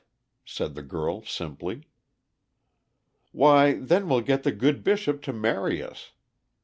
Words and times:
said 0.45 0.73
the 0.73 0.81
girl 0.81 1.21
simply. 1.23 1.83
"Why, 3.31 3.73
then 3.73 4.09
we'll 4.09 4.21
get 4.21 4.41
the 4.41 4.51
good 4.51 4.83
Bishop 4.83 5.21
to 5.21 5.31
marry 5.31 5.83
us. 5.83 6.13